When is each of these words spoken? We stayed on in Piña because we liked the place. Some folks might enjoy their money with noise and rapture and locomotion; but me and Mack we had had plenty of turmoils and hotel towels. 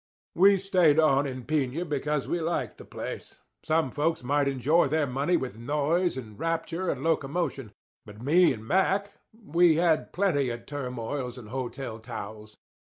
We 0.33 0.57
stayed 0.57 0.99
on 0.99 1.27
in 1.27 1.43
Piña 1.45 1.87
because 1.87 2.27
we 2.27 2.41
liked 2.41 2.79
the 2.79 2.85
place. 2.85 3.39
Some 3.63 3.91
folks 3.91 4.23
might 4.23 4.47
enjoy 4.47 4.87
their 4.87 5.05
money 5.05 5.37
with 5.37 5.59
noise 5.59 6.17
and 6.17 6.39
rapture 6.39 6.89
and 6.89 7.03
locomotion; 7.03 7.71
but 8.03 8.19
me 8.19 8.51
and 8.51 8.65
Mack 8.67 9.11
we 9.31 9.75
had 9.75 9.99
had 9.99 10.11
plenty 10.13 10.49
of 10.49 10.65
turmoils 10.65 11.37
and 11.37 11.49
hotel 11.49 11.99
towels. 11.99 12.57